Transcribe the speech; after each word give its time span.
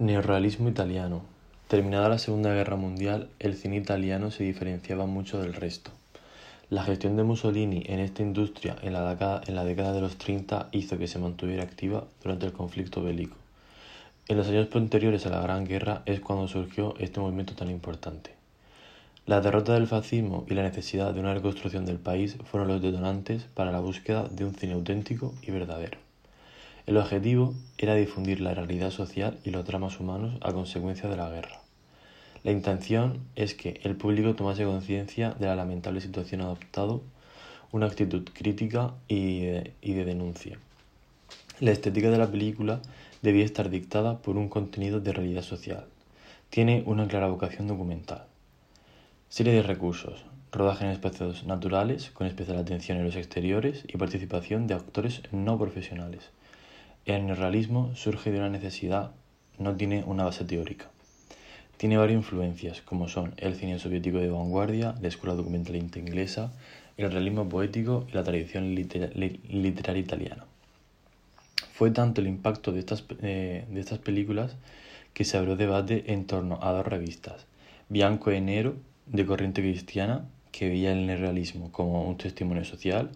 Neorrealismo 0.00 0.68
italiano. 0.68 1.22
Terminada 1.66 2.08
la 2.08 2.18
Segunda 2.18 2.54
Guerra 2.54 2.76
Mundial, 2.76 3.30
el 3.40 3.56
cine 3.56 3.78
italiano 3.78 4.30
se 4.30 4.44
diferenciaba 4.44 5.06
mucho 5.06 5.42
del 5.42 5.54
resto. 5.54 5.90
La 6.70 6.84
gestión 6.84 7.16
de 7.16 7.24
Mussolini 7.24 7.82
en 7.84 7.98
esta 7.98 8.22
industria 8.22 8.76
en 8.82 8.92
la, 8.92 9.02
década, 9.02 9.92
de 9.92 10.00
los 10.00 10.16
30 10.16 10.68
hizo 10.70 10.98
que 10.98 11.08
se 11.08 11.18
mantuviera 11.18 11.64
activa 11.64 12.04
durante 12.22 12.46
el 12.46 12.52
conflicto 12.52 13.02
bélico. 13.02 13.36
En 14.28 14.36
los 14.36 14.46
años 14.46 14.68
posteriores 14.68 15.26
a 15.26 15.30
la 15.30 15.40
Gran 15.40 15.64
Guerra 15.64 16.02
es 16.06 16.20
cuando 16.20 16.46
surgió 16.46 16.94
este 17.00 17.18
movimiento 17.18 17.56
tan 17.56 17.68
importante. 17.68 18.30
La 19.26 19.40
derrota 19.40 19.74
del 19.74 19.88
fascismo 19.88 20.46
y 20.48 20.54
la 20.54 20.62
necesidad 20.62 21.12
de 21.12 21.18
una 21.18 21.34
reconstrucción 21.34 21.84
del 21.84 21.98
país 21.98 22.36
fueron 22.44 22.68
los 22.68 22.80
detonantes 22.80 23.46
para 23.52 23.72
la 23.72 23.80
búsqueda 23.80 24.28
de 24.28 24.44
un 24.44 24.54
cine 24.54 24.74
auténtico 24.74 25.34
y 25.42 25.50
verdadero. 25.50 26.07
El 26.88 26.96
objetivo 26.96 27.54
era 27.76 27.94
difundir 27.96 28.40
la 28.40 28.54
realidad 28.54 28.90
social 28.90 29.38
y 29.44 29.50
los 29.50 29.66
dramas 29.66 30.00
humanos 30.00 30.38
a 30.40 30.54
consecuencia 30.54 31.06
de 31.10 31.18
la 31.18 31.28
guerra. 31.28 31.60
La 32.44 32.50
intención 32.50 33.20
es 33.36 33.52
que 33.52 33.78
el 33.82 33.94
público 33.94 34.34
tomase 34.34 34.64
conciencia 34.64 35.32
de 35.38 35.48
la 35.48 35.54
lamentable 35.54 36.00
situación 36.00 36.40
adoptado, 36.40 37.02
una 37.72 37.84
actitud 37.84 38.26
crítica 38.32 38.94
y 39.06 39.40
de, 39.40 39.74
denuncia. 39.82 40.58
La 41.60 41.72
estética 41.72 42.10
de 42.10 42.16
la 42.16 42.30
película 42.30 42.80
debía 43.20 43.44
estar 43.44 43.68
dictada 43.68 44.22
por 44.22 44.38
un 44.38 44.48
contenido 44.48 44.98
de 44.98 45.12
realidad 45.12 45.42
social. 45.42 45.84
Tiene 46.48 46.84
una 46.86 47.06
clara 47.06 47.28
vocación 47.28 47.66
documental. 47.66 48.24
Serie 49.28 49.52
de 49.52 49.62
recursos. 49.62 50.24
Rodaje 50.52 50.86
en 50.86 50.92
espacios 50.92 51.44
naturales, 51.44 52.10
con 52.12 52.26
especial 52.26 52.56
atención 52.56 52.96
en 52.96 53.04
los 53.04 53.16
exteriores 53.16 53.84
y 53.86 53.98
participación 53.98 54.66
de 54.66 54.72
actores 54.72 55.20
no 55.32 55.58
profesionales. 55.58 56.30
El 57.08 57.24
neorrealismo 57.24 57.94
surge 57.94 58.30
de 58.30 58.38
una 58.38 58.50
necesidad, 58.50 59.12
no 59.58 59.74
tiene 59.74 60.04
una 60.04 60.24
base 60.24 60.44
teórica. 60.44 60.90
Tiene 61.78 61.96
varias 61.96 62.18
influencias, 62.18 62.82
como 62.82 63.08
son 63.08 63.32
el 63.38 63.54
cine 63.54 63.78
soviético 63.78 64.18
de 64.18 64.28
vanguardia, 64.28 64.94
la 65.00 65.08
escuela 65.08 65.34
documentalista 65.34 65.98
inglesa, 65.98 66.52
el 66.98 67.10
realismo 67.10 67.48
poético 67.48 68.06
y 68.10 68.12
la 68.12 68.24
tradición 68.24 68.74
literaria 68.74 70.02
italiana. 70.02 70.44
Fue 71.72 71.90
tanto 71.92 72.20
el 72.20 72.26
impacto 72.26 72.72
de 72.72 72.80
estas, 72.80 73.02
eh, 73.22 73.64
de 73.70 73.80
estas 73.80 74.00
películas 74.00 74.56
que 75.14 75.24
se 75.24 75.38
abrió 75.38 75.56
debate 75.56 76.12
en 76.12 76.26
torno 76.26 76.58
a 76.60 76.72
dos 76.72 76.86
revistas, 76.86 77.46
Bianco 77.88 78.32
e 78.32 78.42
Nero, 78.42 78.76
de 79.06 79.24
corriente 79.24 79.62
cristiana, 79.62 80.28
que 80.52 80.68
veía 80.68 80.92
el 80.92 81.06
neorrealismo 81.06 81.72
como 81.72 82.06
un 82.06 82.18
testimonio 82.18 82.66
social, 82.66 83.12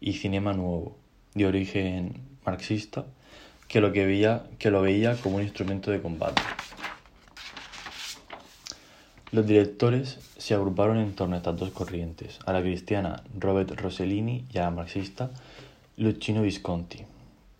y 0.00 0.14
Cinema 0.14 0.54
Nuevo, 0.54 0.96
de 1.34 1.46
origen 1.46 2.26
marxista, 2.50 3.04
que 3.68 3.80
lo, 3.80 3.92
que, 3.92 4.06
veía, 4.06 4.44
que 4.58 4.70
lo 4.70 4.80
veía 4.80 5.16
como 5.16 5.36
un 5.36 5.42
instrumento 5.42 5.90
de 5.90 6.00
combate. 6.00 6.42
Los 9.30 9.46
directores 9.46 10.18
se 10.38 10.54
agruparon 10.54 10.96
en 10.96 11.14
torno 11.14 11.34
a 11.34 11.38
estas 11.38 11.58
dos 11.58 11.70
corrientes, 11.70 12.38
a 12.46 12.52
la 12.54 12.62
cristiana 12.62 13.22
Robert 13.38 13.78
Rossellini 13.78 14.46
y 14.50 14.58
a 14.58 14.62
la 14.62 14.70
marxista 14.70 15.30
Luchino 15.98 16.42
Visconti. 16.42 17.04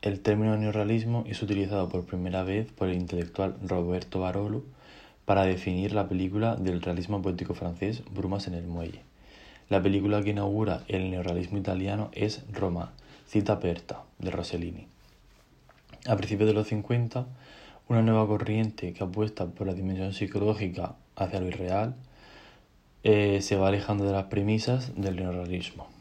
El 0.00 0.20
término 0.20 0.56
neorrealismo 0.56 1.24
es 1.26 1.42
utilizado 1.42 1.88
por 1.90 2.06
primera 2.06 2.42
vez 2.42 2.72
por 2.72 2.88
el 2.88 2.96
intelectual 2.96 3.56
Roberto 3.62 4.20
Barolo 4.20 4.62
para 5.26 5.42
definir 5.42 5.92
la 5.92 6.08
película 6.08 6.56
del 6.56 6.80
realismo 6.80 7.20
poético 7.20 7.52
francés 7.52 8.02
Brumas 8.10 8.46
en 8.46 8.54
el 8.54 8.66
Muelle. 8.66 9.02
La 9.68 9.82
película 9.82 10.22
que 10.22 10.30
inaugura 10.30 10.82
el 10.88 11.10
neorrealismo 11.10 11.58
italiano 11.58 12.10
es 12.12 12.42
Roma, 12.52 12.92
cita 13.26 13.54
aperta, 13.54 14.02
de 14.18 14.30
Rossellini. 14.30 14.86
A 16.06 16.16
principios 16.16 16.48
de 16.48 16.54
los 16.54 16.68
50, 16.68 17.26
una 17.88 18.02
nueva 18.02 18.26
corriente 18.26 18.94
que 18.94 19.04
apuesta 19.04 19.46
por 19.46 19.66
la 19.66 19.74
dimensión 19.74 20.14
psicológica 20.14 20.96
hacia 21.16 21.40
lo 21.40 21.48
irreal 21.48 21.96
eh, 23.02 23.40
se 23.42 23.56
va 23.56 23.68
alejando 23.68 24.04
de 24.04 24.12
las 24.12 24.24
premisas 24.24 24.92
del 24.96 25.16
neorrealismo. 25.16 25.97